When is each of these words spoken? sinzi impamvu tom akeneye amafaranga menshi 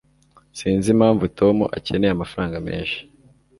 sinzi 0.57 0.87
impamvu 0.95 1.23
tom 1.39 1.57
akeneye 1.77 2.11
amafaranga 2.13 2.57
menshi 2.67 2.99